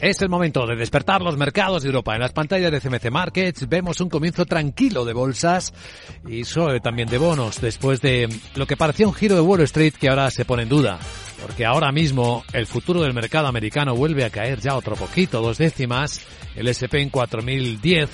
Es 0.00 0.20
el 0.20 0.28
momento 0.28 0.66
de 0.66 0.76
despertar 0.76 1.22
los 1.22 1.38
mercados 1.38 1.82
de 1.82 1.88
Europa. 1.88 2.14
En 2.14 2.20
las 2.20 2.32
pantallas 2.32 2.70
de 2.70 2.80
CMC 2.80 3.10
Markets 3.10 3.66
vemos 3.68 4.00
un 4.00 4.10
comienzo 4.10 4.44
tranquilo 4.44 5.04
de 5.04 5.14
bolsas 5.14 5.72
y 6.28 6.44
suave 6.44 6.80
también 6.80 7.08
de 7.08 7.16
bonos 7.16 7.60
después 7.60 8.02
de 8.02 8.28
lo 8.54 8.66
que 8.66 8.76
parecía 8.76 9.08
un 9.08 9.14
giro 9.14 9.34
de 9.34 9.40
Wall 9.40 9.62
Street 9.62 9.94
que 9.98 10.10
ahora 10.10 10.30
se 10.30 10.44
pone 10.44 10.64
en 10.64 10.68
duda. 10.68 10.98
Porque 11.40 11.64
ahora 11.64 11.92
mismo 11.92 12.44
el 12.52 12.66
futuro 12.66 13.00
del 13.02 13.14
mercado 13.14 13.46
americano 13.46 13.94
vuelve 13.94 14.24
a 14.24 14.30
caer 14.30 14.60
ya 14.60 14.76
otro 14.76 14.96
poquito, 14.96 15.40
dos 15.40 15.58
décimas, 15.58 16.20
el 16.54 16.68
SP 16.68 17.00
en 17.00 17.08
4010 17.10 18.10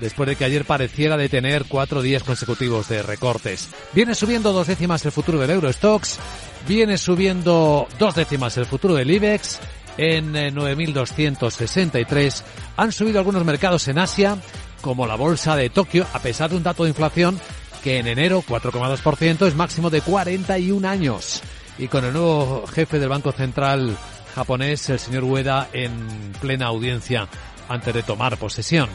después 0.00 0.28
de 0.28 0.36
que 0.36 0.44
ayer 0.44 0.64
pareciera 0.64 1.16
de 1.16 1.28
tener 1.28 1.64
cuatro 1.66 2.02
días 2.02 2.22
consecutivos 2.22 2.88
de 2.88 3.02
recortes. 3.02 3.68
Viene 3.92 4.14
subiendo 4.14 4.52
dos 4.52 4.66
décimas 4.66 5.04
el 5.04 5.12
futuro 5.12 5.38
del 5.38 5.50
Eurostox, 5.50 6.18
viene 6.66 6.98
subiendo 6.98 7.88
dos 7.98 8.14
décimas 8.14 8.56
el 8.56 8.66
futuro 8.66 8.94
del 8.94 9.10
IBEX 9.10 9.60
en 9.98 10.34
9.263. 10.34 12.40
Eh, 12.40 12.44
Han 12.76 12.92
subido 12.92 13.18
algunos 13.18 13.44
mercados 13.44 13.88
en 13.88 13.98
Asia, 13.98 14.36
como 14.80 15.06
la 15.06 15.16
bolsa 15.16 15.56
de 15.56 15.70
Tokio, 15.70 16.06
a 16.12 16.20
pesar 16.20 16.50
de 16.50 16.56
un 16.56 16.62
dato 16.62 16.84
de 16.84 16.90
inflación 16.90 17.40
que 17.82 17.98
en 17.98 18.08
enero, 18.08 18.42
4,2%, 18.46 19.46
es 19.46 19.54
máximo 19.54 19.90
de 19.90 20.00
41 20.00 20.88
años. 20.88 21.42
Y 21.78 21.88
con 21.88 22.04
el 22.04 22.12
nuevo 22.12 22.66
jefe 22.66 22.98
del 22.98 23.08
Banco 23.08 23.32
Central 23.32 23.96
japonés, 24.34 24.88
el 24.90 24.98
señor 24.98 25.24
Ueda, 25.24 25.68
en 25.72 26.32
plena 26.40 26.66
audiencia 26.66 27.28
antes 27.68 27.94
de 27.94 28.02
tomar 28.02 28.36
posesión. 28.38 28.88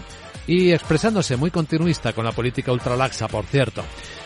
Y 0.45 0.71
expresándose 0.71 1.37
muy 1.37 1.51
continuista 1.51 2.13
con 2.13 2.25
la 2.25 2.31
política 2.31 2.71
ultralaxa, 2.71 3.27
por 3.27 3.45
cierto. 3.45 3.83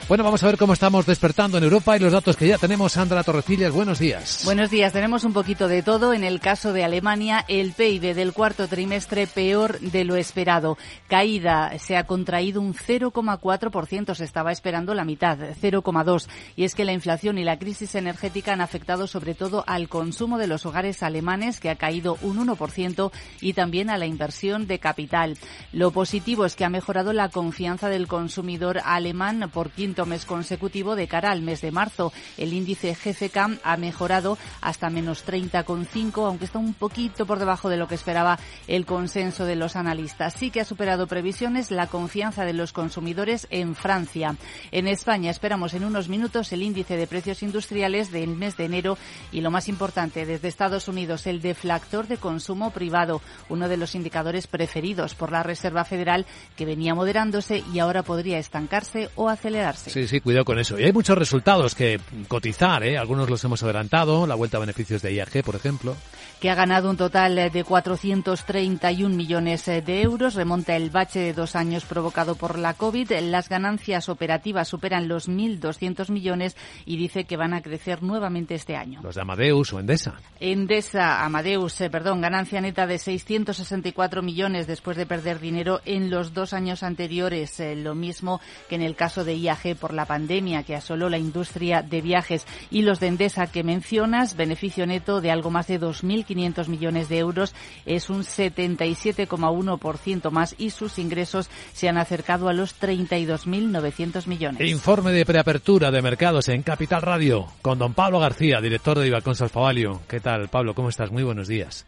Bueno, 0.08 0.24
vamos 0.24 0.44
a 0.44 0.46
ver 0.46 0.58
cómo 0.60 0.74
estamos 0.74 1.08
despertando 1.08 1.58
en 1.58 1.64
Europa 1.64 1.98
y 1.98 2.00
los 2.00 2.14
datos 2.14 2.38
que 2.38 2.48
ya 2.48 2.60
tenemos. 2.60 2.92
Sandra 2.92 3.24
Torrecillas, 3.24 3.74
buenos 3.74 3.98
días. 3.98 4.44
Buenos 4.46 4.70
días, 4.70 4.94
tenemos 4.94 5.24
un 5.24 5.34
poquito 5.34 5.68
de 5.68 5.82
todo. 5.82 6.14
En 6.14 6.24
el 6.24 6.40
caso 6.40 6.74
de 6.74 6.84
Alemania, 6.84 7.44
el 7.48 7.72
PIB 7.72 8.14
del 8.14 8.32
cuarto 8.32 8.68
trimestre 8.68 9.26
peor 9.26 9.80
de 9.80 10.04
lo 10.06 10.16
esperado. 10.16 10.78
Caída, 11.08 11.80
se 11.80 11.98
ha 11.98 12.06
contraído 12.06 12.62
un 12.62 12.76
0,4%, 12.76 14.14
se 14.14 14.24
estaba 14.24 14.52
esperando 14.52 14.94
la 14.94 15.06
mitad, 15.06 15.40
0,2%. 15.40 16.28
Y 16.56 16.66
es 16.66 16.76
que 16.76 16.86
la 16.86 16.94
inflación 16.94 17.40
y 17.40 17.44
la 17.44 17.58
crisis 17.58 17.96
energética 17.96 18.54
han 18.54 18.62
afectado 18.62 19.08
sobre 19.08 19.34
todo 19.34 19.64
al 19.66 19.90
consumo 19.90 20.38
de 20.38 20.46
los 20.46 20.68
hogares 20.68 21.02
alemanes, 21.02 21.60
que 21.60 21.72
ha 21.72 21.78
caído 21.78 22.20
un 22.22 22.46
1%, 22.46 23.12
y 23.42 23.54
también 23.54 23.90
a 23.90 23.98
la 23.98 24.06
inversión 24.06 24.68
de 24.68 24.78
capital. 24.78 25.36
Lo 25.74 25.90
positivo 25.90 26.46
es 26.46 26.56
que 26.56 26.64
ha 26.64 26.70
mejorado 26.70 27.12
la 27.12 27.30
confianza 27.30 27.90
del 27.90 28.08
consumidor 28.08 28.82
alemán 28.86 29.50
por 29.52 29.72
quinto 29.72 29.95
mes 30.04 30.26
consecutivo 30.26 30.98
de 30.98 31.08
cara 31.08 31.32
al 31.32 31.42
mes 31.42 31.62
de 31.62 31.72
marzo. 31.72 32.12
El 32.38 32.52
índice 32.52 32.94
GFK 32.94 33.62
ha 33.64 33.78
mejorado 33.78 34.38
hasta 34.60 34.90
menos 34.90 35.26
30,5, 35.26 36.28
aunque 36.28 36.46
está 36.46 36.60
un 36.60 36.74
poquito 36.74 37.26
por 37.26 37.40
debajo 37.40 37.70
de 37.70 37.78
lo 37.78 37.88
que 37.88 37.96
esperaba 37.96 38.38
el 38.68 38.86
consenso 38.86 39.46
de 39.46 39.56
los 39.56 39.76
analistas. 39.76 40.34
Sí 40.34 40.50
que 40.50 40.62
ha 40.62 40.66
superado 40.66 41.08
previsiones 41.08 41.72
la 41.72 41.88
confianza 41.88 42.44
de 42.44 42.54
los 42.54 42.74
consumidores 42.74 43.48
en 43.50 43.76
Francia. 43.76 44.36
En 44.72 44.88
España 44.88 45.32
esperamos 45.32 45.74
en 45.74 45.86
unos 45.86 46.10
minutos 46.10 46.52
el 46.52 46.64
índice 46.64 46.98
de 46.98 47.08
precios 47.08 47.44
industriales 47.44 48.12
del 48.12 48.36
mes 48.36 48.58
de 48.58 48.66
enero 48.66 48.98
y 49.32 49.42
lo 49.42 49.52
más 49.52 49.68
importante 49.70 50.26
desde 50.26 50.48
Estados 50.48 50.88
Unidos, 50.88 51.28
el 51.28 51.42
deflactor 51.42 52.08
de 52.08 52.18
consumo 52.18 52.72
privado, 52.72 53.22
uno 53.50 53.68
de 53.68 53.78
los 53.78 53.96
indicadores 53.96 54.48
preferidos 54.48 55.14
por 55.14 55.32
la 55.32 55.44
Reserva 55.44 55.86
Federal 55.86 56.26
que 56.56 56.66
venía 56.66 56.96
moderándose 56.96 57.64
y 57.74 57.80
ahora 57.80 58.04
podría 58.04 58.40
estancarse 58.40 59.10
o 59.16 59.30
acelerarse. 59.30 59.85
Sí, 59.88 60.08
sí, 60.08 60.20
cuidado 60.20 60.46
con 60.46 60.60
eso. 60.60 60.80
Y 60.80 60.84
hay 60.84 60.94
muchos 60.94 61.18
resultados 61.18 61.76
que 61.76 62.00
cotizar, 62.28 62.84
¿eh? 62.84 62.98
Algunos 62.98 63.30
los 63.30 63.44
hemos 63.44 63.64
adelantado, 63.64 64.28
la 64.28 64.36
vuelta 64.36 64.58
a 64.58 64.60
beneficios 64.62 65.02
de 65.02 65.14
IAG, 65.14 65.44
por 65.44 65.56
ejemplo. 65.56 65.96
Que 66.40 66.50
ha 66.50 66.56
ganado 66.56 66.90
un 66.90 66.98
total 66.98 67.52
de 67.52 67.64
431 67.64 69.16
millones 69.16 69.66
de 69.66 70.02
euros, 70.02 70.36
remonta 70.36 70.76
el 70.76 70.90
bache 70.90 71.20
de 71.20 71.34
dos 71.34 71.56
años 71.56 71.86
provocado 71.86 72.36
por 72.36 72.60
la 72.60 72.74
COVID. 72.74 73.12
Las 73.22 73.50
ganancias 73.50 74.10
operativas 74.10 74.68
superan 74.68 75.08
los 75.08 75.30
1.200 75.30 76.10
millones 76.12 76.56
y 76.86 76.98
dice 76.98 77.24
que 77.24 77.38
van 77.38 77.54
a 77.54 77.62
crecer 77.62 78.04
nuevamente 78.04 78.56
este 78.56 78.76
año. 78.76 79.00
Los 79.02 79.16
de 79.16 79.22
Amadeus 79.22 79.74
o 79.74 79.80
Endesa. 79.80 80.16
Endesa, 80.40 81.24
Amadeus, 81.24 81.80
eh, 81.82 81.90
perdón, 81.90 82.22
ganancia 82.22 82.62
neta 82.62 82.86
de 82.86 82.98
664 82.98 84.22
millones 84.22 84.68
después 84.68 84.98
de 84.98 85.06
perder 85.06 85.40
dinero 85.40 85.82
en 85.86 86.10
los 86.10 86.34
dos 86.34 86.54
años 86.54 86.84
anteriores. 86.84 87.60
Eh, 87.60 87.76
lo 87.76 87.96
mismo 87.96 88.42
que 88.70 88.76
en 88.76 88.82
el 88.82 88.96
caso 88.96 89.24
de 89.24 89.36
IAG 89.36 89.75
por 89.76 89.94
la 89.94 90.06
pandemia 90.06 90.64
que 90.64 90.76
asoló 90.76 91.08
la 91.10 91.18
industria 91.18 91.82
de 91.82 92.02
viajes 92.02 92.46
y 92.72 92.82
los 92.82 93.00
de 93.00 93.08
Endesa 93.08 93.48
que 93.48 93.64
mencionas, 93.64 94.36
beneficio 94.36 94.86
neto 94.86 95.22
de 95.22 95.32
algo 95.32 95.50
más 95.52 95.68
de 95.68 95.80
2.500 95.80 96.68
millones 96.68 97.08
de 97.10 97.20
euros, 97.20 97.56
es 97.86 98.10
un 98.10 98.24
77,1% 98.24 100.32
más 100.32 100.56
y 100.58 100.72
sus 100.72 101.00
ingresos 101.00 101.50
se 101.74 101.88
han 101.90 101.98
acercado 101.98 102.50
a 102.50 102.54
los 102.54 102.80
32.900 102.80 104.28
millones. 104.28 104.70
Informe 104.70 105.12
de 105.12 105.26
preapertura 105.26 105.90
de 105.92 106.02
mercados 106.02 106.50
en 106.50 106.64
Capital 106.64 107.02
Radio 107.02 107.48
con 107.62 107.80
don 107.80 107.94
Pablo 107.94 108.20
García, 108.20 108.60
director 108.62 109.00
de 109.00 109.08
Ibacons 109.08 109.42
Alfavalio. 109.42 110.02
¿Qué 110.08 110.20
tal, 110.20 110.50
Pablo? 110.50 110.74
¿Cómo 110.74 110.90
estás? 110.90 111.12
Muy 111.12 111.24
buenos 111.24 111.48
días. 111.48 111.86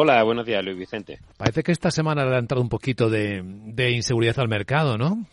Hola, 0.00 0.22
buenos 0.22 0.46
días, 0.46 0.64
Luis 0.64 0.78
Vicente. 0.78 1.18
Parece 1.36 1.64
que 1.64 1.72
esta 1.72 1.90
semana 1.90 2.24
le 2.24 2.36
ha 2.36 2.38
entrado 2.38 2.62
un 2.62 2.68
poquito 2.68 3.10
de, 3.10 3.42
de 3.44 3.90
inseguridad 3.90 4.38
al 4.38 4.48
mercado, 4.48 4.96
¿no? 4.96 5.26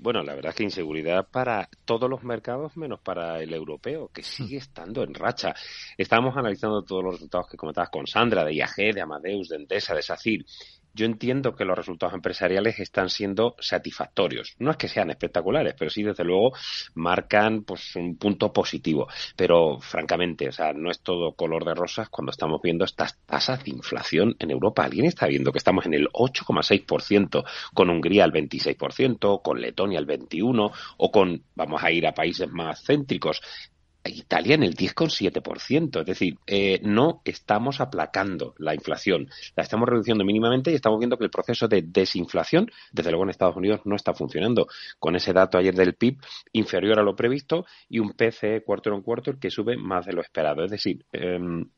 Bueno, 0.00 0.22
la 0.22 0.34
verdad 0.34 0.50
es 0.50 0.56
que 0.56 0.62
inseguridad 0.62 1.26
para 1.28 1.68
todos 1.84 2.08
los 2.08 2.22
mercados 2.22 2.76
menos 2.76 3.00
para 3.00 3.42
el 3.42 3.52
europeo, 3.52 4.10
que 4.12 4.22
sigue 4.22 4.56
hmm. 4.56 4.60
estando 4.60 5.02
en 5.02 5.12
racha. 5.12 5.54
Estábamos 5.96 6.36
analizando 6.36 6.82
todos 6.82 7.02
los 7.02 7.14
resultados 7.14 7.48
que 7.50 7.56
comentabas 7.56 7.90
con 7.90 8.06
Sandra, 8.06 8.44
de 8.44 8.54
IAG, 8.54 8.94
de 8.94 9.00
Amadeus, 9.00 9.48
de 9.48 9.56
Endesa, 9.56 9.94
de 9.94 10.02
SACIR, 10.02 10.44
yo 10.94 11.06
entiendo 11.06 11.54
que 11.54 11.64
los 11.64 11.76
resultados 11.76 12.14
empresariales 12.14 12.78
están 12.80 13.10
siendo 13.10 13.56
satisfactorios. 13.58 14.54
No 14.58 14.70
es 14.70 14.76
que 14.76 14.88
sean 14.88 15.10
espectaculares, 15.10 15.74
pero 15.78 15.90
sí, 15.90 16.02
desde 16.02 16.24
luego, 16.24 16.52
marcan 16.94 17.64
pues 17.64 17.96
un 17.96 18.16
punto 18.16 18.52
positivo. 18.52 19.08
Pero, 19.36 19.78
francamente, 19.80 20.48
o 20.48 20.52
sea, 20.52 20.72
no 20.72 20.90
es 20.90 21.00
todo 21.00 21.32
color 21.32 21.64
de 21.64 21.74
rosas 21.74 22.08
cuando 22.08 22.30
estamos 22.30 22.60
viendo 22.62 22.84
estas 22.84 23.18
tasas 23.26 23.62
de 23.64 23.70
inflación 23.70 24.36
en 24.38 24.50
Europa. 24.50 24.84
¿Alguien 24.84 25.06
está 25.06 25.26
viendo 25.26 25.52
que 25.52 25.58
estamos 25.58 25.86
en 25.86 25.94
el 25.94 26.08
8,6%, 26.08 27.44
con 27.74 27.90
Hungría 27.90 28.24
el 28.24 28.32
26%, 28.32 29.42
con 29.42 29.60
Letonia 29.60 29.98
el 29.98 30.06
21%, 30.06 30.72
o 30.96 31.10
con, 31.10 31.42
vamos 31.54 31.82
a 31.82 31.90
ir 31.90 32.06
a 32.06 32.14
países 32.14 32.48
más 32.50 32.82
céntricos, 32.84 33.40
Italia 34.04 34.54
en 34.54 34.62
el 34.62 34.74
10,7%. 34.74 36.00
Es 36.00 36.06
decir, 36.06 36.38
eh, 36.46 36.80
no 36.82 37.20
estamos 37.24 37.80
aplacando 37.80 38.54
la 38.58 38.74
inflación, 38.74 39.28
la 39.56 39.62
estamos 39.62 39.88
reduciendo 39.88 40.24
mínimamente 40.24 40.70
y 40.70 40.74
estamos 40.74 40.98
viendo 40.98 41.18
que 41.18 41.24
el 41.24 41.30
proceso 41.30 41.68
de 41.68 41.82
desinflación, 41.82 42.70
desde 42.92 43.10
luego 43.10 43.24
en 43.24 43.30
Estados 43.30 43.56
Unidos, 43.56 43.80
no 43.84 43.96
está 43.96 44.14
funcionando. 44.14 44.66
Con 44.98 45.16
ese 45.16 45.32
dato 45.32 45.58
ayer 45.58 45.74
del 45.74 45.94
PIB 45.94 46.18
inferior 46.52 46.98
a 46.98 47.02
lo 47.02 47.16
previsto 47.16 47.66
y 47.88 47.98
un 47.98 48.12
PCE 48.12 48.62
cuarto 48.64 48.92
en 48.94 49.02
cuarto 49.02 49.38
que 49.38 49.50
sube 49.50 49.76
más 49.76 50.06
de 50.06 50.12
lo 50.12 50.22
esperado. 50.22 50.64
Es 50.64 50.70
decir, 50.70 51.04
em, 51.12 51.68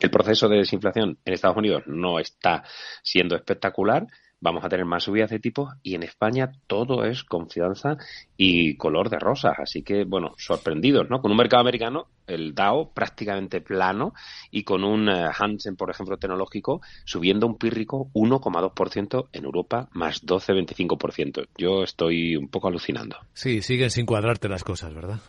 el 0.00 0.10
proceso 0.10 0.48
de 0.48 0.58
desinflación 0.58 1.18
en 1.24 1.32
Estados 1.32 1.56
Unidos 1.56 1.82
no 1.86 2.18
está 2.18 2.64
siendo 3.02 3.34
espectacular 3.34 4.06
vamos 4.40 4.64
a 4.64 4.68
tener 4.68 4.86
más 4.86 5.04
subidas 5.04 5.30
de 5.30 5.40
tipos 5.40 5.74
y 5.82 5.94
en 5.94 6.02
España 6.02 6.52
todo 6.66 7.04
es 7.04 7.24
confianza 7.24 7.96
y 8.36 8.76
color 8.76 9.10
de 9.10 9.18
rosas. 9.18 9.54
Así 9.58 9.82
que, 9.82 10.04
bueno, 10.04 10.34
sorprendidos, 10.36 11.10
¿no? 11.10 11.20
Con 11.20 11.30
un 11.30 11.36
mercado 11.36 11.60
americano, 11.60 12.06
el 12.26 12.54
DAO 12.54 12.92
prácticamente 12.92 13.60
plano 13.60 14.14
y 14.50 14.62
con 14.64 14.84
un 14.84 15.08
eh, 15.08 15.28
Hansen, 15.36 15.76
por 15.76 15.90
ejemplo, 15.90 16.18
tecnológico 16.18 16.80
subiendo 17.04 17.46
un 17.46 17.58
pírrico 17.58 18.10
1,2% 18.14 19.28
en 19.32 19.44
Europa 19.44 19.88
más 19.92 20.24
12,25%. 20.24 21.48
Yo 21.56 21.82
estoy 21.82 22.36
un 22.36 22.48
poco 22.48 22.68
alucinando. 22.68 23.16
Sí, 23.32 23.62
siguen 23.62 23.90
sin 23.90 24.06
cuadrarte 24.06 24.48
las 24.48 24.64
cosas, 24.64 24.94
¿verdad? 24.94 25.20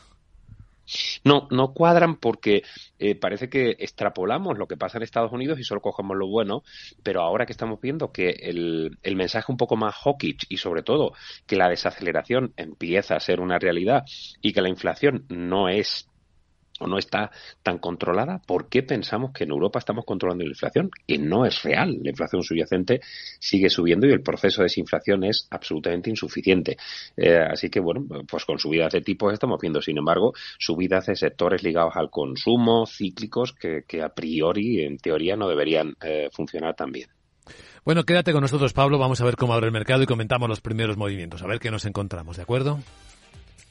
No, 1.24 1.48
no 1.52 1.74
cuadran 1.74 2.16
porque 2.18 2.64
eh, 2.98 3.16
parece 3.16 3.50
que 3.50 3.72
extrapolamos 3.80 4.58
lo 4.58 4.68
que 4.68 4.78
pasa 4.78 4.98
en 4.98 5.04
Estados 5.04 5.32
Unidos 5.32 5.60
y 5.60 5.64
solo 5.64 5.82
cogemos 5.82 6.18
lo 6.18 6.28
bueno, 6.28 6.64
pero 7.04 7.22
ahora 7.22 7.46
que 7.46 7.54
estamos 7.54 7.80
viendo 7.82 8.12
que 8.12 8.30
el, 8.30 8.98
el 9.04 9.16
mensaje 9.16 9.52
un 9.52 9.58
poco 9.58 9.76
más 9.76 9.96
hawkish 9.96 10.46
y 10.50 10.58
sobre 10.58 10.84
todo 10.84 11.14
que 11.46 11.56
la 11.56 11.70
desaceleración 11.70 12.54
empieza 12.58 13.16
a 13.16 13.20
ser 13.20 13.40
una 13.40 13.60
realidad 13.60 14.04
y 14.42 14.54
que 14.54 14.62
la 14.62 14.70
inflación 14.70 15.26
no 15.30 15.70
es 15.70 16.10
o 16.80 16.88
no 16.88 16.98
está 16.98 17.32
tan 17.64 17.78
controlada, 17.78 18.42
¿por 18.46 18.70
qué 18.70 18.84
pensamos 18.84 19.32
que 19.32 19.44
en 19.44 19.52
Europa 19.52 19.80
estamos 19.80 20.06
controlando 20.06 20.44
la 20.44 20.50
inflación? 20.50 20.90
Que 21.08 21.18
no 21.18 21.46
es 21.46 21.64
real. 21.64 22.00
La 22.02 22.10
inflación 22.10 22.44
subyacente 22.44 23.02
sigue 23.40 23.70
subiendo 23.70 24.08
y 24.08 24.12
el 24.12 24.22
proceso 24.22 24.62
de 24.62 24.66
desinflación 24.66 25.24
es 25.24 25.48
absolutamente 25.50 26.10
insuficiente. 26.10 26.78
Eh, 27.16 27.38
así 27.38 27.70
que, 27.70 27.80
bueno, 27.80 28.06
pues 28.28 28.46
con 28.46 28.60
subidas 28.60 28.94
de 28.94 29.02
tipos 29.02 29.34
estamos 29.34 29.60
viendo, 29.62 29.82
sin 29.82 29.98
embargo, 29.98 30.34
subidas 30.58 31.08
de 31.08 31.16
sectores 31.16 31.64
ligados 31.64 31.96
al 31.96 32.10
consumo, 32.10 32.86
cíclicos, 32.86 33.54
que, 33.54 34.02
a 34.02 34.10
priori, 34.10 34.84
en 34.84 34.98
teoría, 34.98 35.36
no 35.36 35.48
deberían 35.48 35.96
eh, 36.04 36.30
funcionar 36.32 36.76
tan 36.76 36.92
bien. 36.92 37.10
Bueno, 37.84 38.04
quédate 38.04 38.32
con 38.32 38.42
nosotros, 38.42 38.74
Pablo. 38.74 39.00
Vamos 39.00 39.22
a 39.22 39.26
ver 39.26 39.36
cómo 39.36 39.54
abre 39.54 39.68
el 39.68 39.72
mercado 39.72 40.04
y 40.04 40.06
comentamos 40.06 40.50
los 40.50 40.62
primeros 40.62 40.98
movimientos. 40.98 41.42
A 41.42 41.48
ver 41.48 41.60
qué 41.60 41.72
nos 41.72 41.86
encontramos, 41.86 42.38
¿de 42.38 42.44
acuerdo? 42.44 42.80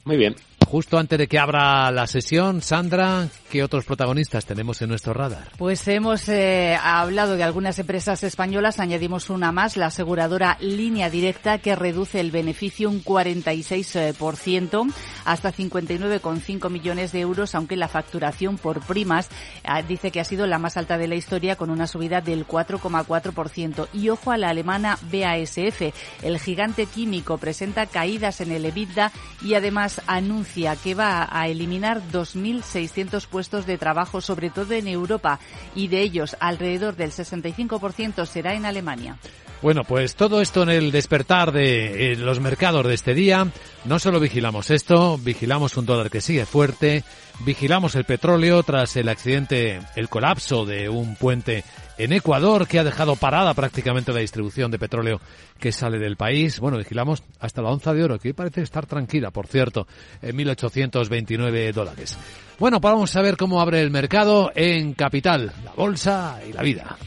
Muy 0.05 0.17
bien. 0.17 0.35
Justo 0.69 0.99
antes 0.99 1.17
de 1.17 1.27
que 1.27 1.39
abra 1.39 1.89
la 1.89 2.05
sesión, 2.05 2.61
Sandra, 2.61 3.27
¿qué 3.49 3.63
otros 3.63 3.85
protagonistas 3.85 4.45
tenemos 4.45 4.79
en 4.83 4.89
nuestro 4.89 5.15
radar? 5.15 5.47
Pues 5.57 5.87
hemos 5.87 6.29
eh, 6.29 6.77
hablado 6.81 7.35
de 7.35 7.43
algunas 7.43 7.79
empresas 7.79 8.21
españolas, 8.23 8.79
añadimos 8.79 9.31
una 9.31 9.51
más, 9.51 9.77
la 9.77 9.87
aseguradora 9.87 10.57
Línea 10.59 11.09
Directa, 11.09 11.57
que 11.57 11.75
reduce 11.75 12.19
el 12.19 12.29
beneficio 12.29 12.87
un 12.87 13.03
46% 13.03 14.93
hasta 15.25 15.51
59,5 15.51 16.69
millones 16.69 17.11
de 17.13 17.21
euros, 17.21 17.55
aunque 17.55 17.75
la 17.75 17.87
facturación 17.87 18.59
por 18.59 18.81
primas 18.81 19.29
ah, 19.63 19.81
dice 19.81 20.11
que 20.11 20.19
ha 20.19 20.23
sido 20.23 20.45
la 20.45 20.59
más 20.59 20.77
alta 20.77 20.99
de 20.99 21.07
la 21.07 21.15
historia 21.15 21.55
con 21.55 21.71
una 21.71 21.87
subida 21.87 22.21
del 22.21 22.45
4,4%. 22.45 23.87
Y 23.93 24.09
ojo 24.09 24.31
a 24.31 24.37
la 24.37 24.49
alemana 24.49 24.99
BASF, 25.11 25.81
el 26.21 26.39
gigante 26.39 26.85
químico 26.85 27.39
presenta 27.39 27.87
caídas 27.87 28.39
en 28.41 28.51
el 28.51 28.65
EBITDA 28.65 29.11
y 29.41 29.55
además 29.55 30.01
anuncia 30.05 30.58
que 30.83 30.95
va 30.95 31.27
a 31.31 31.47
eliminar 31.47 32.01
2.600 32.11 33.27
puestos 33.27 33.65
de 33.65 33.77
trabajo, 33.77 34.21
sobre 34.21 34.49
todo 34.49 34.73
en 34.73 34.87
Europa, 34.87 35.39
y 35.75 35.87
de 35.87 36.01
ellos 36.01 36.35
alrededor 36.39 36.95
del 36.95 37.11
65% 37.11 38.25
será 38.25 38.53
en 38.53 38.65
Alemania. 38.65 39.17
Bueno, 39.61 39.83
pues 39.83 40.15
todo 40.15 40.41
esto 40.41 40.63
en 40.63 40.69
el 40.69 40.91
despertar 40.91 41.51
de 41.51 42.13
eh, 42.13 42.15
los 42.15 42.39
mercados 42.39 42.87
de 42.87 42.93
este 42.93 43.13
día. 43.13 43.45
No 43.83 43.99
solo 43.99 44.19
vigilamos 44.21 44.69
esto, 44.69 45.17
vigilamos 45.17 45.75
un 45.75 45.85
dólar 45.85 46.09
que 46.09 46.21
sigue 46.21 46.45
fuerte, 46.45 47.03
vigilamos 47.41 47.95
el 47.95 48.05
petróleo 48.05 48.63
tras 48.63 48.95
el 48.95 49.09
accidente, 49.09 49.81
el 49.97 50.07
colapso 50.07 50.65
de 50.65 50.87
un 50.87 51.15
puente 51.17 51.65
en 51.99 52.13
Ecuador 52.13 52.67
que 52.67 52.79
ha 52.79 52.83
dejado 52.83 53.15
parada 53.17 53.53
prácticamente 53.53 54.13
la 54.13 54.21
distribución 54.21 54.71
de 54.71 54.79
petróleo 54.79 55.19
que 55.59 55.71
sale 55.71 55.99
del 55.99 56.15
país. 56.15 56.59
Bueno, 56.59 56.77
vigilamos 56.77 57.21
hasta 57.39 57.61
la 57.61 57.69
onza 57.69 57.93
de 57.93 58.03
oro, 58.03 58.17
que 58.17 58.33
parece 58.33 58.61
estar 58.61 58.85
tranquila, 58.85 59.31
por 59.31 59.47
cierto, 59.47 59.85
en 60.21 60.37
1.829 60.37 61.73
dólares. 61.73 62.17
Bueno, 62.57 62.79
pues 62.81 62.93
vamos 62.93 63.15
a 63.15 63.21
ver 63.21 63.37
cómo 63.37 63.61
abre 63.61 63.81
el 63.81 63.91
mercado 63.91 64.51
en 64.55 64.93
Capital, 64.93 65.51
la 65.63 65.73
bolsa 65.73 66.39
y 66.47 66.53
la 66.53 66.63
vida. 66.63 66.97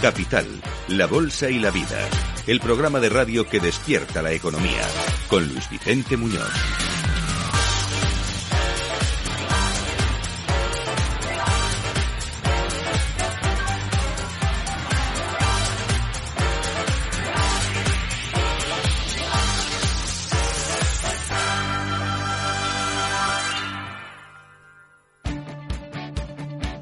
Capital, 0.00 0.46
la 0.88 1.06
Bolsa 1.06 1.48
y 1.48 1.60
la 1.60 1.70
Vida. 1.70 2.31
El 2.46 2.58
programa 2.58 2.98
de 2.98 3.08
radio 3.08 3.46
que 3.46 3.60
despierta 3.60 4.20
la 4.20 4.32
economía. 4.32 4.82
Con 5.28 5.46
Luis 5.46 5.70
Vicente 5.70 6.16
Muñoz. 6.16 6.81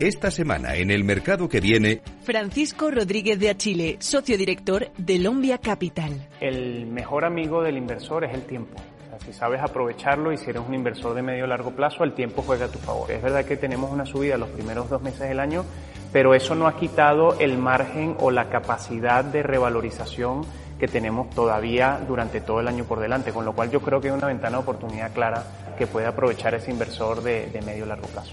Esta 0.00 0.30
semana 0.30 0.76
en 0.76 0.90
el 0.90 1.04
mercado 1.04 1.46
que 1.46 1.60
viene, 1.60 2.00
Francisco 2.24 2.90
Rodríguez 2.90 3.38
de 3.38 3.50
Achile, 3.50 3.96
socio 4.00 4.38
director 4.38 4.88
de 4.96 5.18
Lombia 5.18 5.58
Capital. 5.58 6.26
El 6.40 6.86
mejor 6.86 7.26
amigo 7.26 7.62
del 7.62 7.76
inversor 7.76 8.24
es 8.24 8.32
el 8.32 8.46
tiempo. 8.46 8.80
si 9.26 9.34
sabes 9.34 9.60
aprovecharlo 9.60 10.32
y 10.32 10.38
si 10.38 10.48
eres 10.48 10.62
un 10.66 10.72
inversor 10.72 11.14
de 11.14 11.20
medio 11.20 11.46
largo 11.46 11.72
plazo, 11.72 12.02
el 12.02 12.14
tiempo 12.14 12.40
juega 12.40 12.64
a 12.64 12.68
tu 12.70 12.78
favor. 12.78 13.10
Es 13.10 13.20
verdad 13.20 13.44
que 13.44 13.58
tenemos 13.58 13.92
una 13.92 14.06
subida 14.06 14.38
los 14.38 14.48
primeros 14.48 14.88
dos 14.88 15.02
meses 15.02 15.28
del 15.28 15.38
año, 15.38 15.66
pero 16.14 16.34
eso 16.34 16.54
no 16.54 16.66
ha 16.66 16.78
quitado 16.78 17.38
el 17.38 17.58
margen 17.58 18.16
o 18.20 18.30
la 18.30 18.48
capacidad 18.48 19.22
de 19.22 19.42
revalorización 19.42 20.46
que 20.78 20.88
tenemos 20.88 21.28
todavía 21.28 22.00
durante 22.08 22.40
todo 22.40 22.60
el 22.60 22.68
año 22.68 22.84
por 22.84 23.00
delante, 23.00 23.32
con 23.32 23.44
lo 23.44 23.52
cual 23.52 23.70
yo 23.70 23.82
creo 23.82 24.00
que 24.00 24.08
hay 24.08 24.14
una 24.14 24.28
ventana 24.28 24.56
de 24.56 24.62
oportunidad 24.62 25.12
clara 25.12 25.44
que 25.76 25.86
puede 25.86 26.06
aprovechar 26.06 26.54
ese 26.54 26.70
inversor 26.70 27.22
de, 27.22 27.50
de 27.50 27.60
medio 27.60 27.84
largo 27.84 28.08
plazo. 28.08 28.32